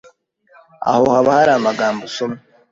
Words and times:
aho 0.89 1.03
haba 1.13 1.29
hari 1.37 1.51
amagambo 1.57 2.01
usoma 2.09 2.37